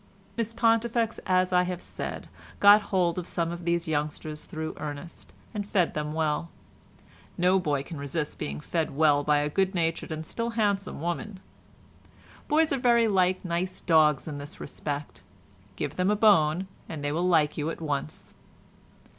Miss 0.35 0.51
Pontifex, 0.51 1.19
as 1.27 1.53
I 1.53 1.61
have 1.61 1.79
said, 1.79 2.27
got 2.59 2.81
hold 2.89 3.19
of 3.19 3.27
some 3.27 3.51
of 3.51 3.65
these 3.65 3.87
youngsters 3.87 4.45
through 4.45 4.73
Ernest, 4.79 5.31
and 5.53 5.63
fed 5.63 5.93
them 5.93 6.13
well. 6.15 6.49
No 7.37 7.59
boy 7.59 7.83
can 7.83 7.99
resist 7.99 8.39
being 8.39 8.59
fed 8.61 8.95
well 8.97 9.23
by 9.23 9.37
a 9.37 9.47
good 9.47 9.75
natured 9.75 10.11
and 10.11 10.25
still 10.25 10.49
handsome 10.57 11.01
woman. 11.01 11.39
Boys 12.47 12.73
are 12.73 12.79
very 12.79 13.07
like 13.07 13.45
nice 13.45 13.79
dogs 13.79 14.27
in 14.27 14.39
this 14.39 14.59
respect—give 14.59 15.95
them 15.95 16.09
a 16.09 16.15
bone 16.15 16.67
and 16.89 17.03
they 17.03 17.11
will 17.11 17.27
like 17.27 17.55
you 17.55 17.69
at 17.69 17.79
once. 17.79 18.33